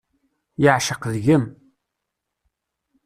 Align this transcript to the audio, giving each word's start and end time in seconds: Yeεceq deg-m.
Yeεceq 0.63 1.03
deg-m. 1.13 1.43